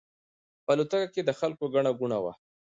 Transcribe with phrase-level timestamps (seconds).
[0.65, 2.33] په الوتکه کې د خلکو ګڼه ګوڼه وه.